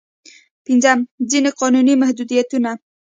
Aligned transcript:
پنځم: 0.65 0.99
ځينې 1.29 1.51
قانوني 1.59 1.93
محدودیتونه. 2.01 2.71